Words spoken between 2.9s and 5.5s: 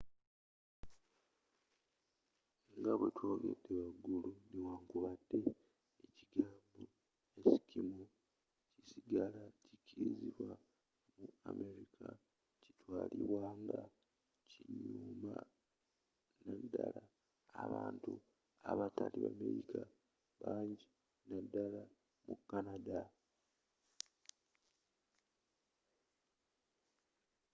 bwe twogedde wagulu, newankubadde